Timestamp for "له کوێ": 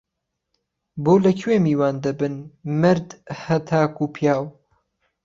1.23-1.57